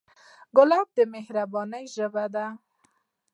ګلاب 0.55 0.87
د 0.97 0.99
مهربانۍ 1.13 1.85
ژبه 1.95 2.25
ده. 2.35 2.45